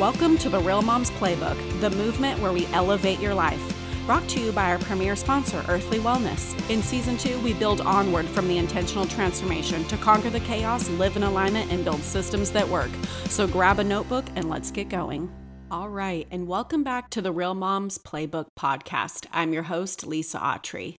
[0.00, 3.62] Welcome to the Real Moms Playbook, the movement where we elevate your life.
[4.06, 6.52] Brought to you by our premier sponsor, Earthley Wellness.
[6.68, 11.16] In season two, we build onward from the intentional transformation to conquer the chaos, live
[11.16, 12.90] in alignment, and build systems that work.
[13.26, 15.32] So grab a notebook and let's get going.
[15.70, 19.26] All right, and welcome back to the Real Moms Playbook podcast.
[19.32, 20.96] I'm your host, Lisa Autry.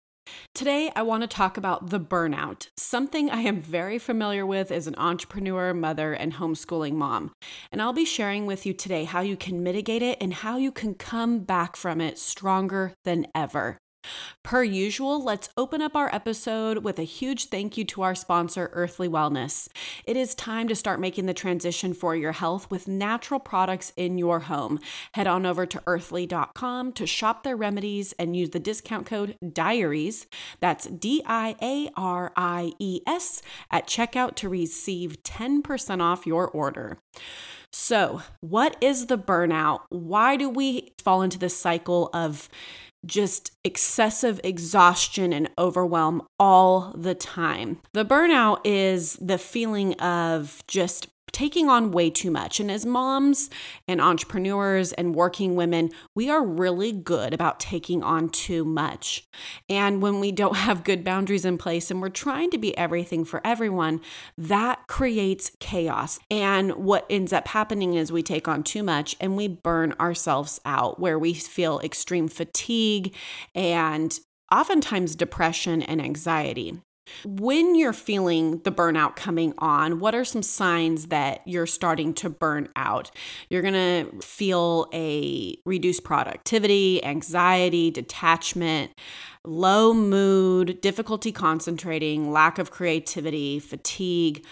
[0.54, 4.86] Today, I want to talk about the burnout, something I am very familiar with as
[4.86, 7.32] an entrepreneur, mother, and homeschooling mom.
[7.70, 10.72] And I'll be sharing with you today how you can mitigate it and how you
[10.72, 13.78] can come back from it stronger than ever.
[14.42, 18.70] Per usual, let's open up our episode with a huge thank you to our sponsor,
[18.72, 19.68] Earthley Wellness.
[20.04, 24.18] It is time to start making the transition for your health with natural products in
[24.18, 24.78] your home.
[25.14, 30.26] Head on over to earthley.com to shop their remedies and use the discount code DIARIES,
[30.60, 36.48] that's D I A R I E S, at checkout to receive 10% off your
[36.48, 36.98] order.
[37.72, 39.80] So, what is the burnout?
[39.90, 42.48] Why do we fall into this cycle of
[43.04, 47.78] just excessive exhaustion and overwhelm all the time.
[47.92, 52.60] The burnout is the feeling of just taking on way too much.
[52.60, 53.50] And as moms
[53.88, 59.26] and entrepreneurs and working women, we are really good about taking on too much.
[59.68, 63.24] And when we don't have good boundaries in place and we're trying to be everything
[63.24, 64.00] for everyone,
[64.38, 66.18] that creates chaos.
[66.30, 70.60] And what ends up happening is we take on too much and we burn ourselves
[70.64, 73.14] out, where we feel extreme fatigue
[73.54, 74.18] and
[74.52, 76.80] oftentimes depression and anxiety.
[77.24, 82.30] When you're feeling the burnout coming on, what are some signs that you're starting to
[82.30, 83.10] burn out?
[83.48, 88.92] You're going to feel a reduced productivity, anxiety, detachment,
[89.44, 94.44] low mood, difficulty concentrating, lack of creativity, fatigue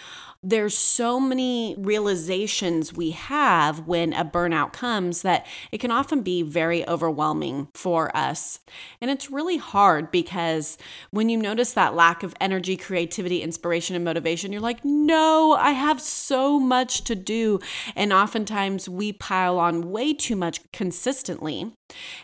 [0.45, 6.43] there's so many realizations we have when a burnout comes that it can often be
[6.43, 8.61] very overwhelming for us.
[9.01, 10.77] And it's really hard because
[11.11, 15.71] when you notice that lack of energy, creativity, inspiration, and motivation, you're like, no, I
[15.71, 17.59] have so much to do.
[17.97, 21.73] And oftentimes we pile on way too much consistently.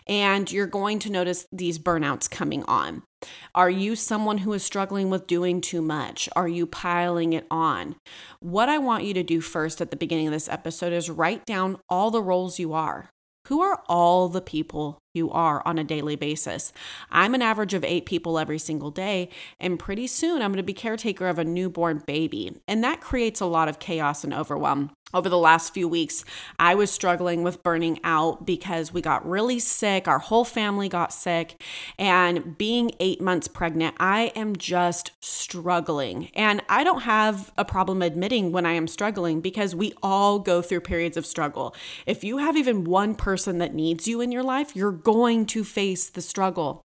[0.06, 3.03] And you're going to notice these burnouts coming on.
[3.54, 6.28] Are you someone who is struggling with doing too much?
[6.34, 7.97] Are you piling it on?
[8.41, 11.44] What I want you to do first at the beginning of this episode is write
[11.44, 13.10] down all the roles you are.
[13.48, 16.72] Who are all the people you are on a daily basis?
[17.10, 19.28] I'm an average of eight people every single day,
[19.59, 22.60] and pretty soon I'm going to be caretaker of a newborn baby.
[22.69, 26.25] And that creates a lot of chaos and overwhelm over the last few weeks,
[26.59, 30.06] I was struggling with burning out because we got really sick.
[30.06, 31.60] Our whole family got sick.
[31.99, 36.31] And being eight months pregnant, I am just struggling.
[36.34, 40.62] And I don't have a problem admitting when I am struggling because we all go
[40.62, 41.75] through periods of struggle.
[42.06, 45.65] If you have even one person that needs you in your life, you're going to
[45.65, 46.84] face the struggle.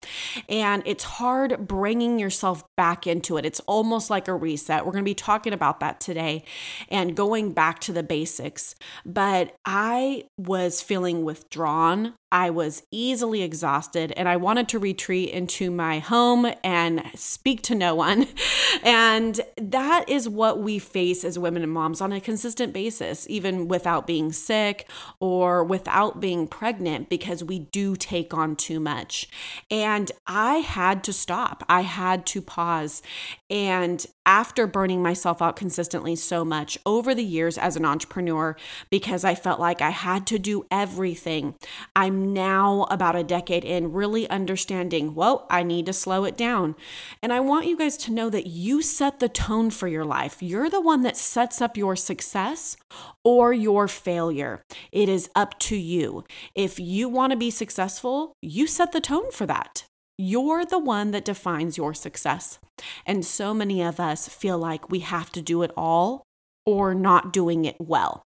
[0.48, 3.44] And it's hard bringing yourself back into it.
[3.44, 4.84] It's almost like a reset.
[4.84, 6.44] We're going to be talking about that today
[6.88, 12.14] and going back to the basics, but I was feeling withdrawn.
[12.34, 17.76] I was easily exhausted and I wanted to retreat into my home and speak to
[17.76, 18.26] no one.
[18.82, 23.68] And that is what we face as women and moms on a consistent basis, even
[23.68, 24.90] without being sick
[25.20, 29.28] or without being pregnant, because we do take on too much.
[29.70, 33.00] And I had to stop, I had to pause.
[33.48, 38.56] And after burning myself out consistently so much over the years as an entrepreneur,
[38.90, 41.54] because I felt like I had to do everything,
[41.94, 46.76] I'm now, about a decade in, really understanding, well, I need to slow it down.
[47.22, 50.42] And I want you guys to know that you set the tone for your life.
[50.42, 52.76] You're the one that sets up your success
[53.24, 54.62] or your failure.
[54.92, 56.24] It is up to you.
[56.54, 59.84] If you want to be successful, you set the tone for that.
[60.16, 62.58] You're the one that defines your success.
[63.04, 66.22] And so many of us feel like we have to do it all
[66.66, 68.22] or not doing it well.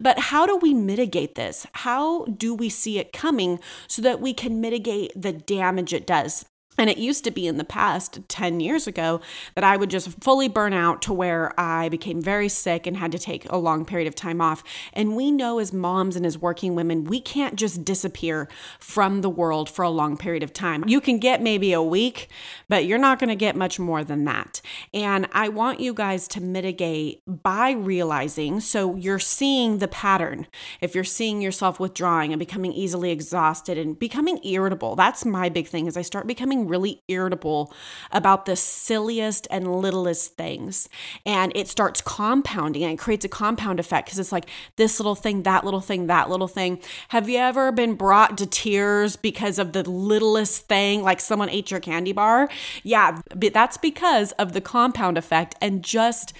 [0.00, 1.66] But how do we mitigate this?
[1.72, 6.44] How do we see it coming so that we can mitigate the damage it does?
[6.78, 9.20] And it used to be in the past, 10 years ago,
[9.54, 13.12] that I would just fully burn out to where I became very sick and had
[13.12, 14.64] to take a long period of time off.
[14.94, 18.48] And we know as moms and as working women, we can't just disappear
[18.78, 20.84] from the world for a long period of time.
[20.86, 22.28] You can get maybe a week,
[22.70, 24.62] but you're not going to get much more than that.
[24.94, 30.46] And I want you guys to mitigate by realizing so you're seeing the pattern.
[30.80, 35.68] If you're seeing yourself withdrawing and becoming easily exhausted and becoming irritable, that's my big
[35.68, 37.72] thing is I start becoming getting really irritable
[38.10, 40.88] about the silliest and littlest things.
[41.26, 45.14] And it starts compounding and it creates a compound effect because it's like this little
[45.14, 46.80] thing, that little thing, that little thing.
[47.08, 51.70] Have you ever been brought to tears because of the littlest thing, like someone ate
[51.70, 52.48] your candy bar?
[52.82, 56.32] Yeah, that's because of the compound effect and just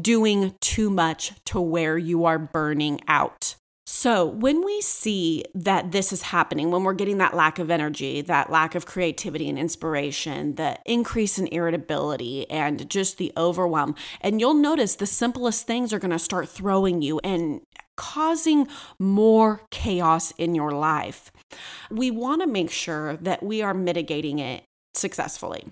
[0.00, 3.56] doing too much to where you are burning out.
[3.92, 8.20] So, when we see that this is happening, when we're getting that lack of energy,
[8.22, 14.40] that lack of creativity and inspiration, the increase in irritability, and just the overwhelm, and
[14.40, 17.62] you'll notice the simplest things are going to start throwing you and
[17.96, 18.68] causing
[19.00, 21.32] more chaos in your life.
[21.90, 24.62] We want to make sure that we are mitigating it
[24.94, 25.64] successfully.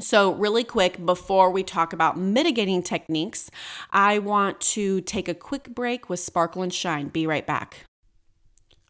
[0.00, 3.50] So, really quick, before we talk about mitigating techniques,
[3.90, 7.08] I want to take a quick break with Sparkle and Shine.
[7.08, 7.84] Be right back.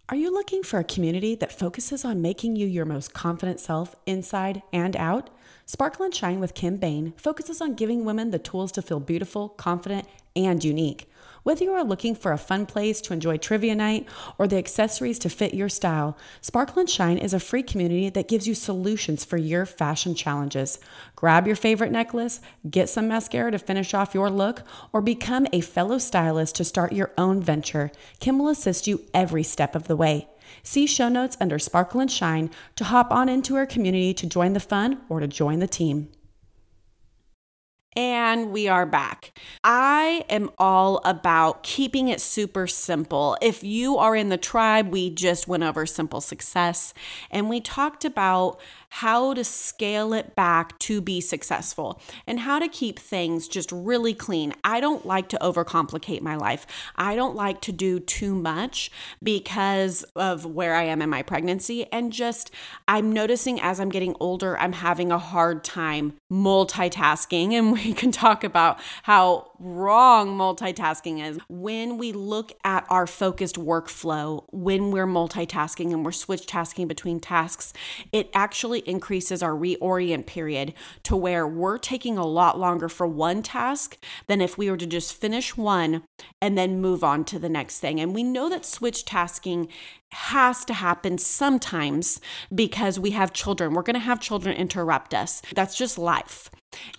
[0.09, 3.97] Are you looking for a community that focuses on making you your most confident self
[4.07, 5.31] inside and out?
[5.67, 9.49] Sparkle and Shine with Kim Bain focuses on giving women the tools to feel beautiful,
[9.49, 10.07] confident,
[10.37, 11.09] and unique.
[11.43, 14.09] Whether you are looking for a fun place to enjoy trivia night
[14.39, 18.29] or the accessories to fit your style, Sparkle and Shine is a free community that
[18.29, 20.79] gives you solutions for your fashion challenges.
[21.17, 22.41] Grab your favorite necklace,
[22.71, 24.63] get some mascara to finish off your look,
[24.93, 27.91] or become a fellow stylist to start your own venture.
[28.21, 30.29] Kim will assist you every step of the way.
[30.63, 34.53] See show notes under Sparkle and Shine to hop on into our community to join
[34.53, 36.09] the fun or to join the team.
[37.95, 39.39] And we are back.
[39.63, 43.37] I am all about keeping it super simple.
[43.43, 46.95] If you are in the tribe, we just went over simple success
[47.31, 48.59] and we talked about
[48.97, 54.13] how to scale it back to be successful and how to keep things just really
[54.13, 54.53] clean.
[54.63, 56.67] I don't like to overcomplicate my life.
[56.95, 58.91] I don't like to do too much
[59.23, 61.91] because of where I am in my pregnancy.
[61.91, 62.51] And just,
[62.87, 67.53] I'm noticing as I'm getting older, I'm having a hard time multitasking.
[67.53, 71.39] And we can talk about how wrong multitasking is.
[71.49, 77.21] When we look at our focused workflow, when we're multitasking and we're switch tasking between
[77.21, 77.73] tasks,
[78.13, 80.75] it actually increases our reorient period
[81.05, 83.97] to where we're taking a lot longer for one task
[84.27, 86.03] than if we were to just finish one
[86.41, 88.01] and then move on to the next thing.
[88.01, 89.69] And we know that switch tasking
[90.13, 92.21] has to happen sometimes
[92.55, 93.73] because we have children.
[93.73, 95.43] We're going to have children interrupt us.
[95.55, 96.51] That's just life.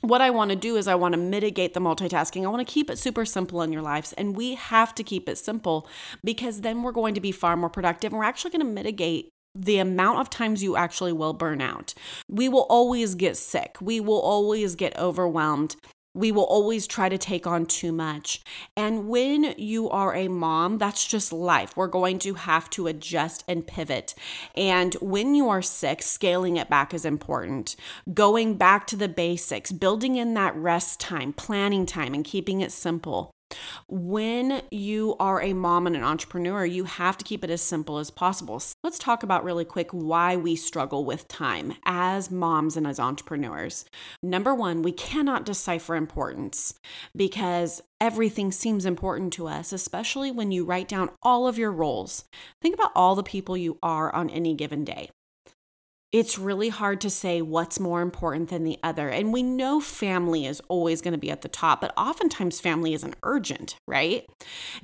[0.02, 2.44] What I want to do is I want to mitigate the multitasking.
[2.44, 4.14] I want to keep it super simple in your lives.
[4.14, 5.88] And we have to keep it simple
[6.24, 9.30] because then we're going to be far more productive and we're actually going to mitigate
[9.56, 11.94] the amount of times you actually will burn out.
[12.28, 13.78] We will always get sick.
[13.80, 15.76] We will always get overwhelmed.
[16.16, 18.44] We will always try to take on too much.
[18.78, 21.76] And when you are a mom, that's just life.
[21.76, 24.14] We're going to have to adjust and pivot.
[24.56, 27.76] And when you are sick, scaling it back is important.
[28.14, 32.72] Going back to the basics, building in that rest time, planning time, and keeping it
[32.72, 33.32] simple.
[33.88, 37.98] When you are a mom and an entrepreneur, you have to keep it as simple
[37.98, 38.62] as possible.
[38.84, 43.86] Let's talk about really quick why we struggle with time as moms and as entrepreneurs.
[44.22, 46.74] Number one, we cannot decipher importance
[47.16, 52.26] because everything seems important to us, especially when you write down all of your roles.
[52.62, 55.10] Think about all the people you are on any given day
[56.14, 59.10] it's really hard to say what's more important than the other.
[59.10, 62.94] And we know family is always going to be at the top, but oftentimes family
[62.94, 64.24] isn't urgent, right?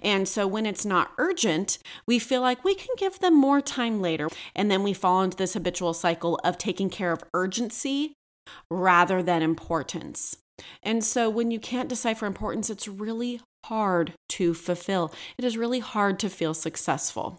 [0.01, 1.77] And so when it's not urgent,
[2.07, 4.27] we feel like we can give them more time later.
[4.55, 8.13] And then we fall into this habitual cycle of taking care of urgency
[8.71, 10.35] rather than importance.
[10.81, 15.13] And so when you can't decipher importance, it's really hard to fulfill.
[15.37, 17.37] It is really hard to feel successful.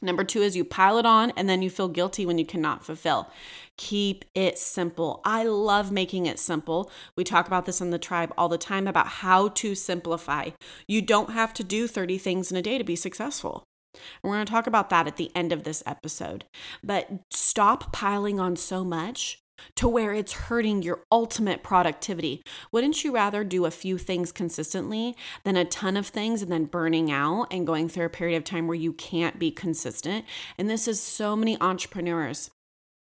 [0.00, 2.84] Number two is you pile it on and then you feel guilty when you cannot
[2.84, 3.30] fulfill.
[3.76, 5.20] Keep it simple.
[5.24, 6.90] I love making it simple.
[7.16, 10.50] We talk about this in the tribe all the time about how to simplify.
[10.86, 13.64] You don't have to do 30 things in a day to be successful.
[14.22, 16.44] We're going to talk about that at the end of this episode.
[16.82, 19.40] But stop piling on so much
[19.76, 22.42] to where it's hurting your ultimate productivity.
[22.72, 26.64] Wouldn't you rather do a few things consistently than a ton of things and then
[26.64, 30.24] burning out and going through a period of time where you can't be consistent?
[30.56, 32.50] And this is so many entrepreneurs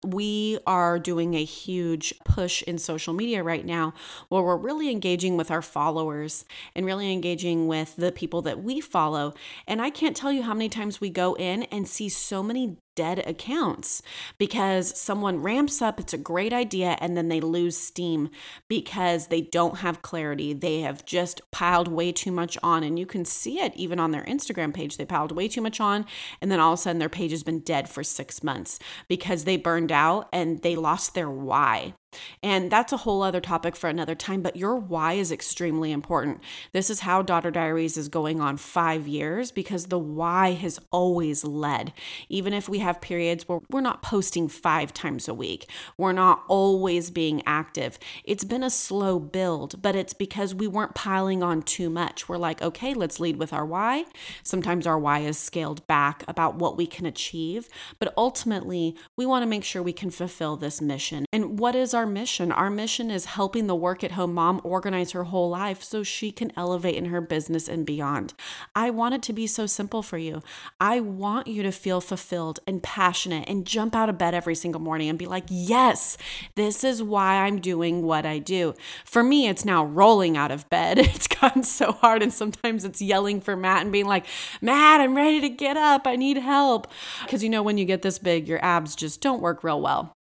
[0.05, 3.93] we are doing a huge push in social media right now
[4.29, 6.45] where we're really engaging with our followers
[6.77, 9.35] and really engaging with the people that we follow.
[9.67, 12.77] And I can't tell you how many times we go in and see so many
[12.99, 14.03] dead accounts
[14.39, 18.29] because someone ramps up, it's a great idea, and then they lose steam
[18.67, 20.53] because they don't have clarity.
[20.53, 22.83] They have just piled way too much on.
[22.83, 24.97] And you can see it even on their Instagram page.
[24.97, 26.07] They piled way too much on,
[26.43, 29.45] and then all of a sudden their page has been dead for six months because
[29.45, 31.95] they burned out and they lost their why.
[32.43, 36.41] And that's a whole other topic for another time, but your why is extremely important.
[36.73, 41.45] This is how Daughter Diaries is going on five years because the why has always
[41.45, 41.93] led.
[42.29, 46.45] Even if we have periods where we're not posting five times a week, we're not
[46.49, 47.99] always being active.
[48.25, 52.29] It's been a slow build, but it's because we weren't piling on too much.
[52.29, 54.05] We're like, okay, let's lead with our why.
[54.43, 59.43] Sometimes our why is scaled back about what we can achieve, but ultimately, we want
[59.43, 61.27] to make sure we can fulfill this mission.
[61.33, 62.53] And what is our mission?
[62.53, 66.31] Our mission is helping the work at home mom organize her whole life so she
[66.31, 68.35] can elevate in her business and beyond.
[68.75, 70.43] I want it to be so simple for you.
[70.81, 74.81] I want you to feel fulfilled and passionate and jump out of bed every single
[74.81, 76.17] morning and be like, yes,
[76.55, 78.75] this is why I'm doing what I do.
[79.05, 80.99] For me, it's now rolling out of bed.
[81.19, 82.23] It's gotten so hard.
[82.23, 84.27] And sometimes it's yelling for Matt and being like,
[84.61, 86.07] Matt, I'm ready to get up.
[86.07, 86.87] I need help.
[87.25, 90.18] Because you know, when you get this big, your abs just don't work real well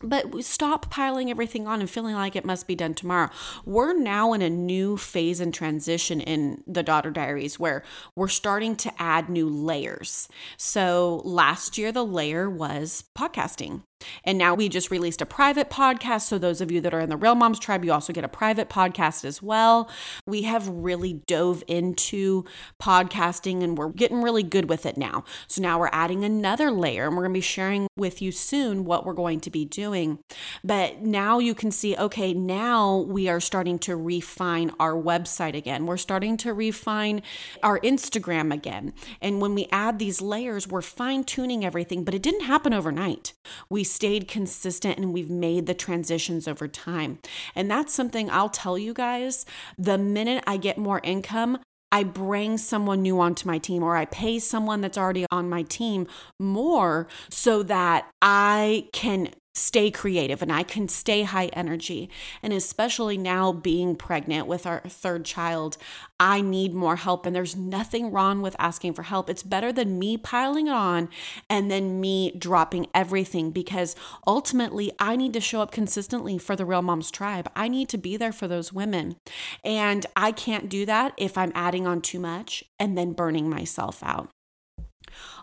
[0.00, 3.30] but stop piling everything on and feeling like it must be done tomorrow.
[3.64, 7.82] We're now in a new phase and transition in the Daughter Diaries where
[8.14, 10.28] we're starting to add new layers.
[10.56, 13.82] So last year, the layer was podcasting.
[14.24, 16.22] And now we just released a private podcast.
[16.22, 18.28] So, those of you that are in the Real Moms Tribe, you also get a
[18.28, 19.90] private podcast as well.
[20.26, 22.44] We have really dove into
[22.80, 25.24] podcasting and we're getting really good with it now.
[25.46, 28.84] So, now we're adding another layer and we're going to be sharing with you soon
[28.84, 30.18] what we're going to be doing.
[30.62, 35.86] But now you can see okay, now we are starting to refine our website again.
[35.86, 37.22] We're starting to refine
[37.62, 38.92] our Instagram again.
[39.20, 43.32] And when we add these layers, we're fine tuning everything, but it didn't happen overnight.
[43.68, 47.18] We stayed consistent and we've made the transitions over time.
[47.54, 49.44] And that's something I'll tell you guys
[49.76, 51.58] the minute I get more income,
[51.90, 55.62] I bring someone new onto my team or I pay someone that's already on my
[55.62, 56.06] team
[56.38, 62.08] more so that I can stay creative and I can stay high energy.
[62.42, 65.76] And especially now being pregnant with our third child,
[66.20, 67.26] I need more help.
[67.26, 69.28] And there's nothing wrong with asking for help.
[69.28, 71.08] It's better than me piling it on
[71.50, 73.94] and then me dropping everything because
[74.26, 77.50] ultimately I need to show up consistently for the Real Moms Tribe.
[77.54, 79.16] I need to be there for those women.
[79.64, 84.02] And I can't do that if I'm adding on too much and then burning myself
[84.02, 84.30] out.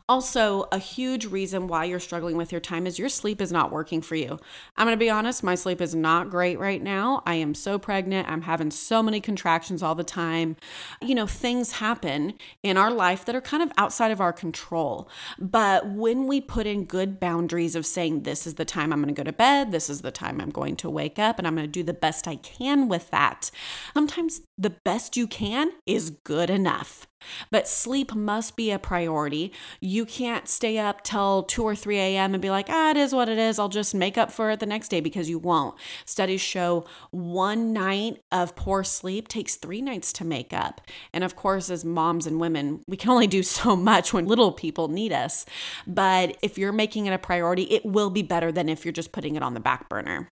[0.07, 3.71] Also, a huge reason why you're struggling with your time is your sleep is not
[3.71, 4.37] working for you.
[4.77, 7.23] I'm going to be honest, my sleep is not great right now.
[7.25, 8.29] I am so pregnant.
[8.29, 10.57] I'm having so many contractions all the time.
[11.01, 15.09] You know, things happen in our life that are kind of outside of our control.
[15.39, 19.13] But when we put in good boundaries of saying, this is the time I'm going
[19.13, 21.55] to go to bed, this is the time I'm going to wake up, and I'm
[21.55, 23.49] going to do the best I can with that,
[23.95, 27.07] sometimes the best you can is good enough.
[27.51, 29.51] But sleep must be a priority.
[29.79, 32.33] You can't stay up till 2 or 3 a.m.
[32.33, 33.59] and be like, ah, it is what it is.
[33.59, 35.75] I'll just make up for it the next day because you won't.
[36.05, 40.81] Studies show one night of poor sleep takes three nights to make up.
[41.13, 44.51] And of course, as moms and women, we can only do so much when little
[44.51, 45.45] people need us.
[45.87, 49.11] But if you're making it a priority, it will be better than if you're just
[49.11, 50.29] putting it on the back burner.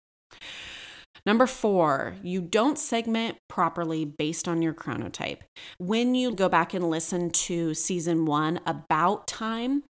[1.24, 5.38] Number four, you don't segment properly based on your chronotype.
[5.78, 9.84] When you go back and listen to season one about time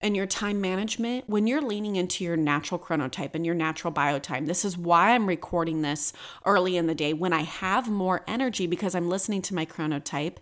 [0.00, 4.46] and your time management, when you're leaning into your natural chronotype and your natural biotime,
[4.46, 6.12] this is why I'm recording this
[6.44, 10.38] early in the day when I have more energy because I'm listening to my chronotype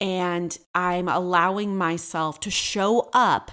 [0.00, 3.50] and I'm allowing myself to show up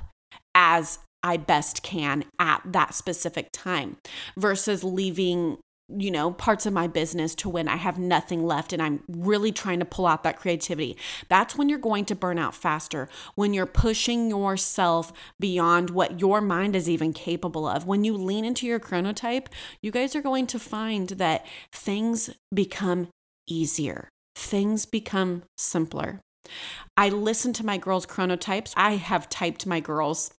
[0.54, 3.98] as I best can at that specific time
[4.38, 5.58] versus leaving
[5.90, 9.52] you know, parts of my business to when I have nothing left and I'm really
[9.52, 10.98] trying to pull out that creativity.
[11.30, 16.42] That's when you're going to burn out faster, when you're pushing yourself beyond what your
[16.42, 17.86] mind is even capable of.
[17.86, 19.48] When you lean into your chronotype,
[19.82, 23.08] you guys are going to find that things become
[23.48, 26.22] easier, things become simpler.
[26.96, 28.74] I listen to my girls' chronotypes.
[28.76, 30.32] I have typed my girls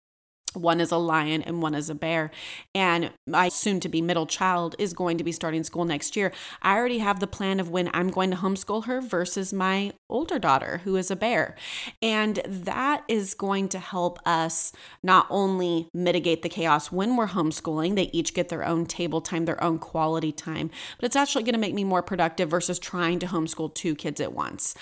[0.54, 2.32] one is a lion and one is a bear.
[2.74, 6.32] And my soon to be middle child is going to be starting school next year.
[6.62, 10.40] I already have the plan of when I'm going to homeschool her versus my older
[10.40, 11.56] daughter, who is a bear.
[12.02, 14.72] And that is going to help us
[15.04, 19.46] not only mitigate the chaos when we're homeschooling, they each get their own table time,
[19.46, 23.20] their own quality time, but it's actually going to make me more productive versus trying
[23.20, 24.76] to homeschool two kids at once.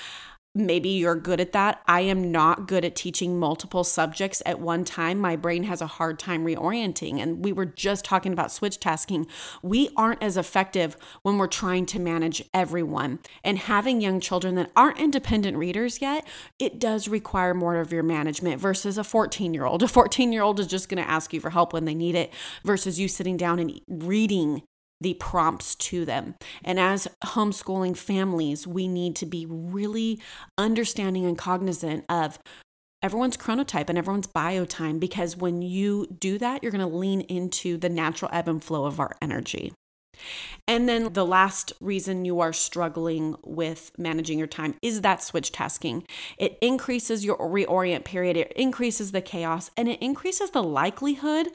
[0.56, 1.82] Maybe you're good at that.
[1.86, 5.20] I am not good at teaching multiple subjects at one time.
[5.20, 7.20] My brain has a hard time reorienting.
[7.20, 9.28] And we were just talking about switch tasking.
[9.62, 13.20] We aren't as effective when we're trying to manage everyone.
[13.44, 16.26] And having young children that aren't independent readers yet,
[16.58, 19.84] it does require more of your management versus a 14 year old.
[19.84, 22.16] A 14 year old is just going to ask you for help when they need
[22.16, 22.34] it
[22.64, 24.64] versus you sitting down and reading
[25.02, 26.36] the prompts to them.
[26.64, 30.22] And as homeschooling families, we need to be really
[30.58, 32.40] understanding and cognizant of
[33.02, 37.78] everyone's chronotype and everyone's biotime because when you do that, you're going to lean into
[37.78, 39.74] the natural ebb and flow of our energy.
[40.68, 45.52] And then the last reason you are struggling with managing your time is that switch
[45.52, 46.04] tasking.
[46.38, 51.48] It increases your reorient period, it increases the chaos, and it increases the likelihood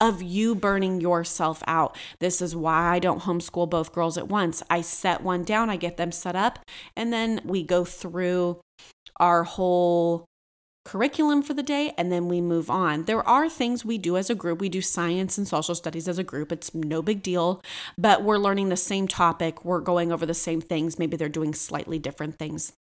[0.00, 1.96] of you burning yourself out.
[2.18, 4.62] This is why I don't homeschool both girls at once.
[4.68, 6.58] I set one down, I get them set up,
[6.96, 8.60] and then we go through
[9.18, 10.27] our whole
[10.88, 13.04] curriculum for the day and then we move on.
[13.04, 14.58] There are things we do as a group.
[14.58, 16.50] We do science and social studies as a group.
[16.50, 17.62] It's no big deal,
[17.98, 19.66] but we're learning the same topic.
[19.66, 20.98] We're going over the same things.
[20.98, 22.72] Maybe they're doing slightly different things.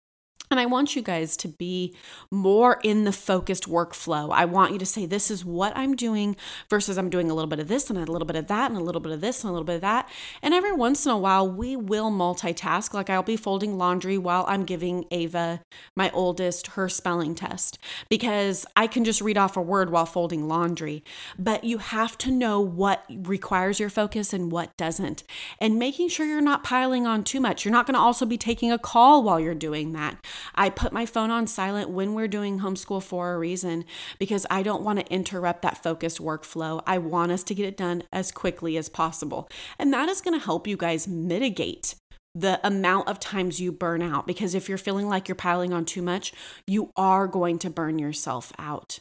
[0.51, 1.95] And I want you guys to be
[2.31, 4.31] more in the focused workflow.
[4.33, 6.37] I want you to say, This is what I'm doing
[6.71, 8.79] versus I'm doing a little bit of this and a little bit of that and
[8.79, 10.09] a little bit of this and a little bit of that.
[10.43, 12.95] And every once in a while, we will multitask.
[12.95, 15.63] Like I'll be folding laundry while I'm giving Ava,
[15.97, 20.49] my oldest, her spelling test because I can just read off a word while folding
[20.49, 21.03] laundry.
[21.39, 25.25] But you have to know what requires your focus and what doesn't.
[25.61, 27.65] And making sure you're not piling on too much.
[27.65, 30.25] You're not going to also be taking a call while you're doing that.
[30.55, 33.85] I put my phone on silent when we're doing homeschool for a reason
[34.19, 36.83] because I don't want to interrupt that focused workflow.
[36.87, 39.49] I want us to get it done as quickly as possible.
[39.79, 41.95] And that is going to help you guys mitigate
[42.35, 45.87] the amount of times you burn out because if you're feeling like you're piling on
[45.87, 46.35] too much,
[46.67, 48.99] you are going to burn yourself out.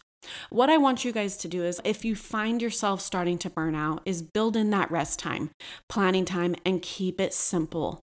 [0.49, 3.75] What I want you guys to do is if you find yourself starting to burn
[3.75, 5.51] out is build in that rest time,
[5.89, 7.99] planning time and keep it simple.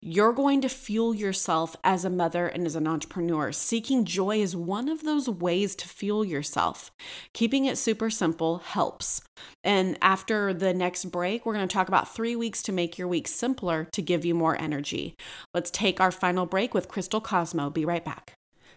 [0.00, 3.50] You're going to fuel yourself as a mother and as an entrepreneur.
[3.50, 6.92] Seeking joy is one of those ways to fuel yourself.
[7.34, 9.20] Keeping it super simple helps.
[9.64, 13.08] And after the next break, we're going to talk about three weeks to make your
[13.08, 15.16] week simpler to give you more energy.
[15.52, 17.68] Let's take our final break with Crystal Cosmo.
[17.68, 18.34] Be right back.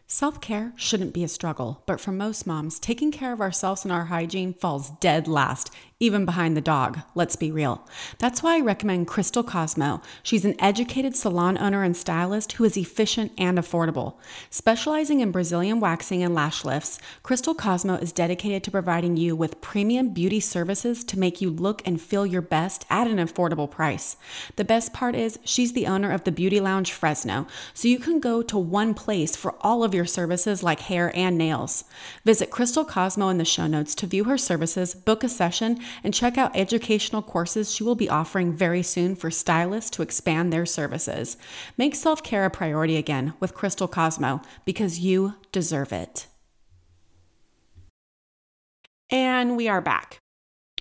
[0.08, 3.94] Self care shouldn't be a struggle, but for most moms, taking care of ourselves and
[3.94, 7.00] our hygiene falls dead last, even behind the dog.
[7.14, 7.88] Let's be real.
[8.18, 10.02] That's why I recommend Crystal Cosmo.
[10.24, 14.16] She's an educated salon owner and stylist who is efficient and affordable.
[14.50, 19.62] Specializing in Brazilian waxing and lash lifts, Crystal Cosmo is dedicated to providing you with
[19.62, 24.18] premium beauty services to make you look and feel your best at an affordable price.
[24.56, 27.46] The best part is she's the owner of the Beauty Lounge Fresno,
[27.76, 31.38] so you can go to one place for all of your services like hair and
[31.38, 31.84] nails.
[32.26, 36.14] Visit Crystal Cosmo in the show notes to view her services, book a session, and
[36.14, 40.66] check out educational courses she will be offering very soon for stylists to expand their
[40.66, 41.38] services.
[41.78, 46.28] Make self care a priority again with Crystal Cosmo because you deserve it.
[49.10, 50.21] And we are back.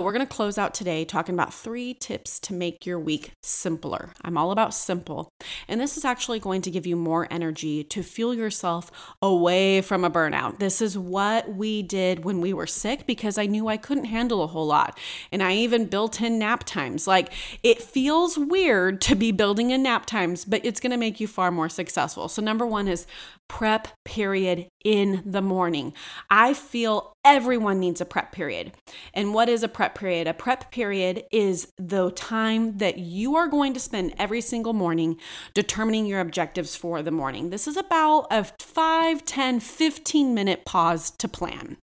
[0.01, 4.15] We're going to close out today talking about three tips to make your week simpler.
[4.23, 5.31] I'm all about simple.
[5.69, 10.03] And this is actually going to give you more energy to fuel yourself away from
[10.03, 10.59] a burnout.
[10.59, 14.43] This is what we did when we were sick because I knew I couldn't handle
[14.43, 14.99] a whole lot.
[15.31, 17.07] And I even built in nap times.
[17.07, 17.31] Like
[17.63, 21.29] it feels weird to be building in nap times, but it's going to make you
[21.29, 22.29] far more successful.
[22.29, 23.07] So, number one is
[23.51, 25.93] prep period in the morning.
[26.31, 28.73] I feel everyone needs a prep period.
[29.13, 30.29] And what is a prep period?
[30.29, 35.17] A prep period is the time that you are going to spend every single morning
[35.53, 37.51] determining your objectives for the morning.
[37.51, 41.77] This is about a 5, 10, 15 minute pause to plan.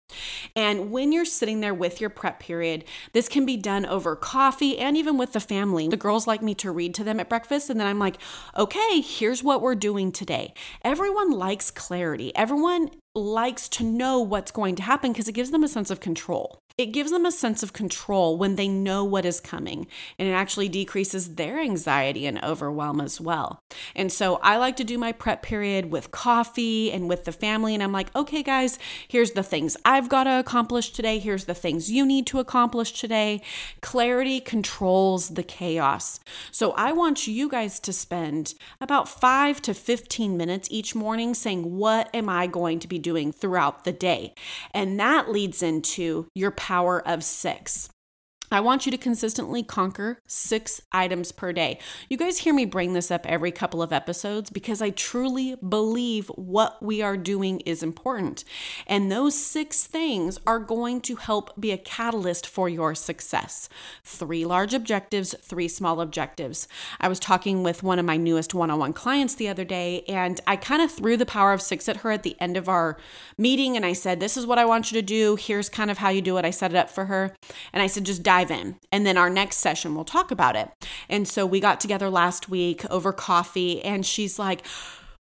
[0.55, 4.79] And when you're sitting there with your prep period, this can be done over coffee
[4.79, 5.89] and even with the family.
[5.89, 8.19] The girls like me to read to them at breakfast, and then I'm like,
[8.57, 10.55] okay, here's what we're doing today.
[10.83, 12.35] Everyone likes clarity.
[12.35, 16.01] Everyone likes to know what's going to happen because it gives them a sense of
[16.01, 16.59] control.
[16.79, 19.87] It gives them a sense of control when they know what is coming,
[20.19, 23.61] and it actually decreases their anxiety and overwhelm as well.
[23.95, 27.73] And so I like to do my prep period with coffee and with the family,
[27.73, 31.19] and I'm like, okay, guys, here's the things I've got to accomplish today.
[31.19, 33.41] Here's the things you need to accomplish today.
[33.81, 36.21] Clarity controls the chaos.
[36.51, 41.79] So I want you guys to spend about five to 15 minutes each morning saying,
[41.79, 44.35] what am I going to be doing throughout the day?
[44.73, 47.89] And that leads into your power of six.
[48.51, 51.81] I want you to consistently conquer six items per day.
[52.09, 56.29] You guys hear me bring this up every couple of episodes because I truly believe
[56.29, 58.45] what we are doing is important.
[58.87, 63.69] And those six things are going to help be a catalyst for your success.
[64.05, 66.69] Three large objectives, three small objectives.
[67.01, 70.05] I was talking with one of my newest one on one clients the other day,
[70.09, 72.69] and I kind of threw the power of six at her at the end of
[72.69, 72.97] our
[73.37, 73.77] meeting.
[73.77, 75.35] And I said, This is what I want you to do.
[75.35, 76.45] Here's kind of how you do it.
[76.45, 77.35] I set it up for her.
[77.73, 78.77] And I said, Just dive dive in.
[78.93, 80.71] And then our next session, we'll talk about it.
[81.09, 84.65] And so we got together last week over coffee, and she's like,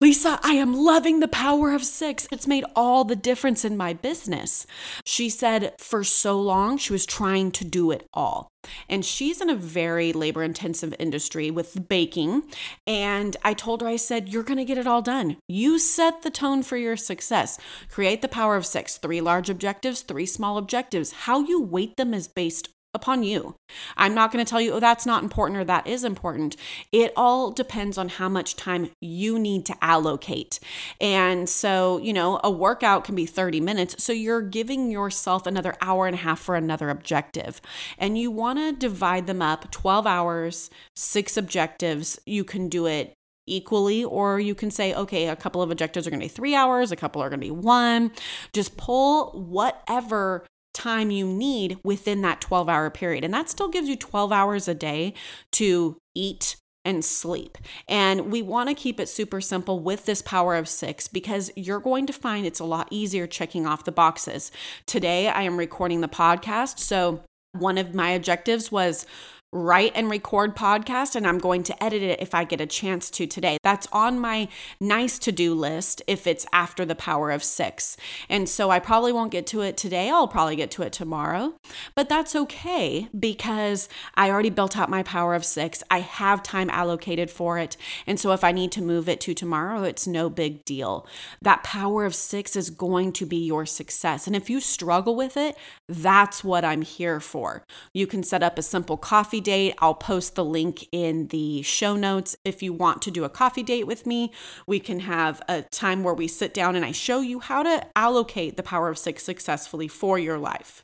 [0.02, 2.26] Lisa, I am loving the power of six.
[2.32, 4.66] It's made all the difference in my business.
[5.06, 8.48] She said for so long she was trying to do it all.
[8.88, 12.44] And she's in a very labor intensive industry with baking.
[12.88, 15.36] And I told her, I said, You're going to get it all done.
[15.50, 17.60] You set the tone for your success.
[17.90, 21.12] Create the power of six three large objectives, three small objectives.
[21.12, 23.56] How you weight them is based upon you.
[23.98, 26.56] I'm not going to tell you, oh, that's not important or that is important.
[26.92, 30.60] It all depends on how much time you need to allocate.
[31.00, 34.04] And so, you know, a workout can be 30 minutes.
[34.04, 37.62] So you're giving yourself another hour and a half for another objective.
[37.98, 42.20] And you want to divide them up 12 hours, six objectives.
[42.26, 43.14] You can do it
[43.46, 46.56] equally, or you can say, okay, a couple of objectives are going to be three
[46.56, 48.12] hours, a couple are going to be one.
[48.54, 50.46] Just pull whatever
[50.80, 53.24] time you need within that 12 hour period.
[53.24, 55.14] And that still gives you 12 hours a day
[55.54, 57.58] to eat and sleep.
[57.88, 61.80] And we want to keep it super simple with this power of six because you're
[61.80, 64.52] going to find it's a lot easier checking off the boxes.
[64.86, 66.80] Today, I am recording the podcast.
[66.80, 67.22] So,
[67.54, 69.08] one of my objectives was
[69.52, 73.10] write and record podcast and I'm going to edit it if I get a chance
[73.12, 73.58] to today.
[73.64, 74.48] That's on my
[74.80, 77.98] nice to do list if it's after the power of 6.
[78.30, 80.12] And so I probably won't get to it today.
[80.12, 81.56] I'll probably get to it tomorrow.
[81.96, 85.84] But that's okay because I already built out my power of 6.
[85.90, 87.76] I have time allocated for it.
[88.06, 91.08] And so if I need to move it to tomorrow, it's no big deal.
[91.42, 94.28] That power of 6 is going to be your success.
[94.28, 95.58] And if you struggle with it,
[95.88, 97.64] that's what I'm here for.
[97.94, 99.76] You can set up a simple coffee coffee date.
[99.80, 102.36] I'll post the link in the show notes.
[102.44, 104.32] If you want to do a coffee date with me,
[104.68, 107.88] we can have a time where we sit down and I show you how to
[107.96, 110.84] allocate the power of six successfully for your life.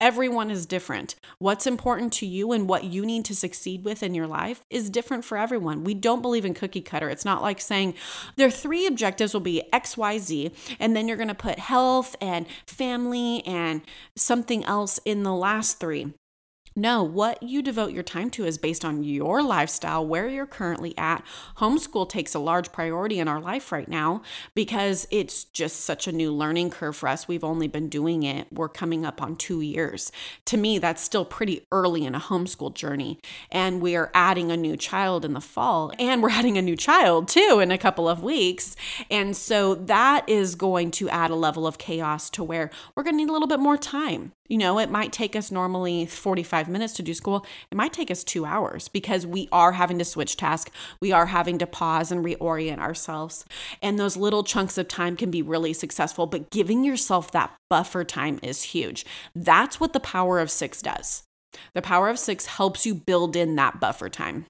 [0.00, 1.16] Everyone is different.
[1.40, 4.90] What's important to you and what you need to succeed with in your life is
[4.90, 5.82] different for everyone.
[5.82, 7.08] We don't believe in cookie cutter.
[7.08, 7.94] It's not like saying
[8.36, 13.44] their three objectives will be XYZ, and then you're going to put health and family
[13.44, 13.82] and
[14.16, 16.12] something else in the last three.
[16.74, 20.96] No, what you devote your time to is based on your lifestyle, where you're currently
[20.96, 21.22] at.
[21.58, 24.22] Homeschool takes a large priority in our life right now
[24.54, 27.28] because it's just such a new learning curve for us.
[27.28, 30.10] We've only been doing it, we're coming up on two years.
[30.46, 33.18] To me, that's still pretty early in a homeschool journey.
[33.50, 36.76] And we are adding a new child in the fall, and we're adding a new
[36.76, 38.76] child too in a couple of weeks.
[39.10, 43.14] And so that is going to add a level of chaos to where we're going
[43.14, 44.32] to need a little bit more time.
[44.48, 47.46] You know, it might take us normally 45 minutes to do school.
[47.70, 50.70] It might take us two hours because we are having to switch task.
[51.00, 53.44] We are having to pause and reorient ourselves.
[53.80, 58.04] And those little chunks of time can be really successful, but giving yourself that buffer
[58.04, 59.06] time is huge.
[59.34, 61.22] That's what the power of six does.
[61.74, 64.46] The power of six helps you build in that buffer time.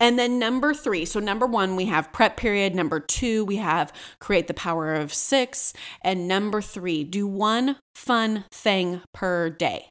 [0.00, 2.74] And then number three, so number one, we have prep period.
[2.74, 5.72] Number two, we have create the power of six.
[6.02, 9.88] And number three, do one fun thing per day.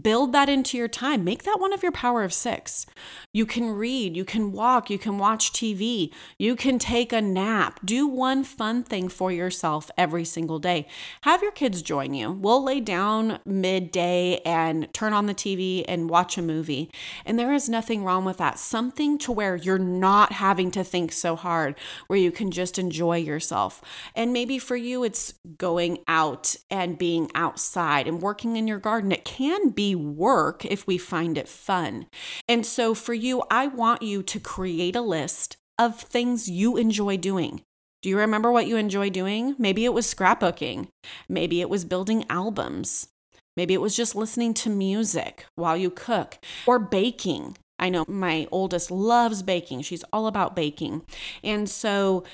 [0.00, 1.24] Build that into your time.
[1.24, 2.86] Make that one of your power of six.
[3.32, 7.80] You can read, you can walk, you can watch TV, you can take a nap.
[7.84, 10.86] Do one fun thing for yourself every single day.
[11.22, 12.30] Have your kids join you.
[12.30, 16.90] We'll lay down midday and turn on the TV and watch a movie.
[17.24, 18.58] And there is nothing wrong with that.
[18.58, 21.74] Something to where you're not having to think so hard,
[22.06, 23.82] where you can just enjoy yourself.
[24.14, 29.12] And maybe for you, it's going out and being outside and working in your garden.
[29.12, 32.06] It can be work if we find it fun.
[32.48, 37.16] And so for you, I want you to create a list of things you enjoy
[37.16, 37.62] doing.
[38.02, 39.54] Do you remember what you enjoy doing?
[39.58, 40.88] Maybe it was scrapbooking.
[41.28, 43.08] Maybe it was building albums.
[43.56, 47.58] Maybe it was just listening to music while you cook or baking.
[47.78, 49.82] I know my oldest loves baking.
[49.82, 51.02] She's all about baking.
[51.42, 52.24] And so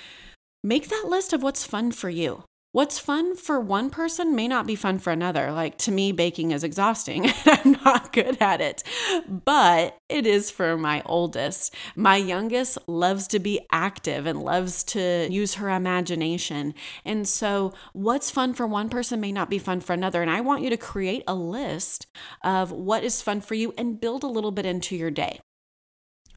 [0.62, 2.44] make that list of what's fun for you.
[2.76, 5.50] What's fun for one person may not be fun for another.
[5.50, 7.30] Like to me, baking is exhausting.
[7.46, 8.82] I'm not good at it,
[9.26, 11.74] but it is for my oldest.
[11.96, 16.74] My youngest loves to be active and loves to use her imagination.
[17.02, 20.20] And so, what's fun for one person may not be fun for another.
[20.20, 22.06] And I want you to create a list
[22.44, 25.40] of what is fun for you and build a little bit into your day.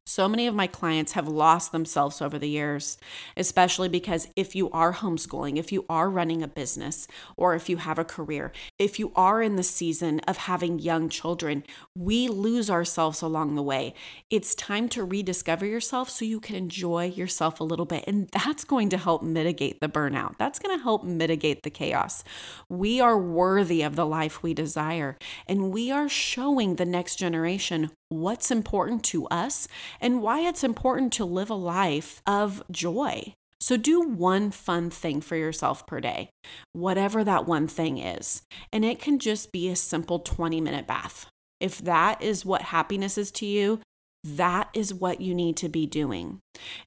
[0.10, 2.98] So many of my clients have lost themselves over the years,
[3.38, 7.78] especially because if you are homeschooling, if you are running a business, or if you
[7.78, 11.64] have a career, if you are in the season of having young children,
[11.96, 13.94] we lose ourselves along the way.
[14.32, 18.04] It's time to rediscover yourself so you can enjoy yourself a little bit.
[18.08, 20.40] And that's going to help mitigate the burnout.
[20.40, 22.24] That's going to help mitigate the chaos.
[22.68, 27.92] We are worthy of the life we desire, and we are showing the next generation
[28.10, 29.68] what's important to us
[30.02, 33.34] and why it's important to live a life of joy.
[33.62, 36.30] So, do one fun thing for yourself per day,
[36.74, 38.42] whatever that one thing is.
[38.72, 41.28] And it can just be a simple 20 minute bath.
[41.60, 43.82] If that is what happiness is to you,
[44.24, 46.40] that is what you need to be doing.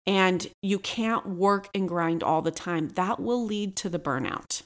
[0.06, 2.88] And you can't work and grind all the time.
[2.90, 4.62] That will lead to the burnout.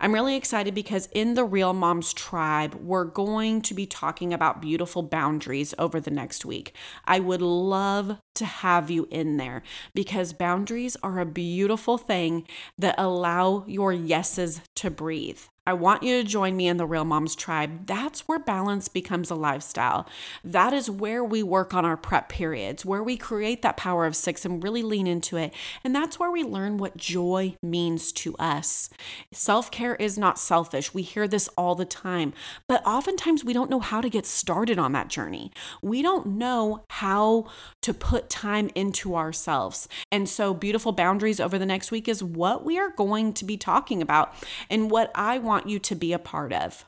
[0.00, 4.60] I'm really excited because in the Real Moms Tribe, we're going to be talking about
[4.60, 6.74] beautiful boundaries over the next week.
[7.04, 9.62] I would love to have you in there
[9.94, 12.46] because boundaries are a beautiful thing
[12.78, 15.40] that allow your yeses to breathe.
[15.66, 17.86] I want you to join me in the Real Moms Tribe.
[17.86, 20.06] That's where balance becomes a lifestyle.
[20.44, 24.14] That is where we work on our prep periods, where we create that power of
[24.14, 25.54] six and really lean into it.
[25.82, 28.90] And that's where we learn what joy means to us.
[29.32, 30.92] Self care is not selfish.
[30.92, 32.34] We hear this all the time,
[32.68, 35.50] but oftentimes we don't know how to get started on that journey.
[35.80, 37.46] We don't know how
[37.80, 39.88] to put time into ourselves.
[40.12, 43.56] And so, beautiful boundaries over the next week is what we are going to be
[43.56, 44.34] talking about
[44.68, 46.84] and what I want want you to be a part of.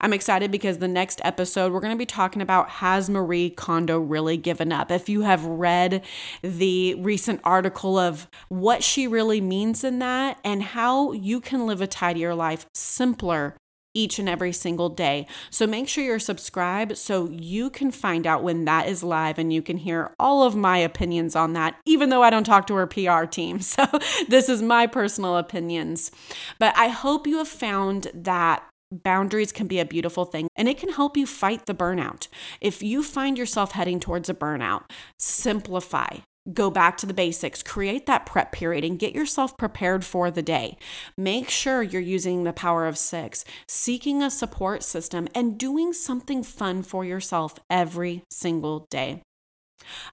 [0.00, 4.00] I'm excited because the next episode we're going to be talking about Has Marie Kondo
[4.00, 4.90] really given up?
[4.90, 6.04] If you have read
[6.42, 11.80] the recent article of what she really means in that and how you can live
[11.80, 13.54] a tidier life simpler
[13.94, 15.26] each and every single day.
[15.50, 19.52] So make sure you're subscribed so you can find out when that is live and
[19.52, 22.74] you can hear all of my opinions on that, even though I don't talk to
[22.74, 23.60] her PR team.
[23.72, 23.86] So
[24.28, 26.10] this is my personal opinions.
[26.58, 30.78] But I hope you have found that boundaries can be a beautiful thing and it
[30.78, 32.28] can help you fight the burnout.
[32.60, 36.18] If you find yourself heading towards a burnout, simplify
[36.50, 40.42] go back to the basics, create that prep period, and get yourself prepared for the
[40.42, 40.76] day.
[41.16, 46.42] Make sure you're using the power of six, seeking a support system, and doing something
[46.42, 49.22] fun for yourself every single day.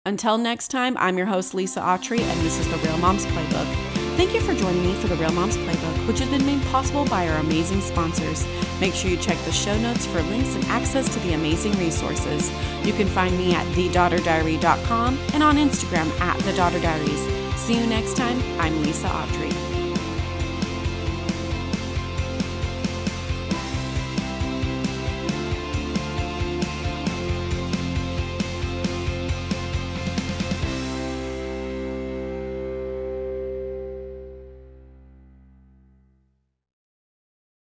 [0.06, 3.89] Until next time, I'm your host, Lisa Autry, and this is the Real Moms Playbook.
[4.20, 7.06] Thank you for joining me for the Real Moms Playbook, which has been made possible
[7.06, 8.46] by our amazing sponsors.
[8.82, 12.52] Make sure you check the show notes for links and access to the amazing resources.
[12.86, 17.58] You can find me at thedaughterdiary.com and on Instagram at thedaughterdiaries.
[17.60, 18.44] See you next time.
[18.60, 19.69] I'm Lisa Autry.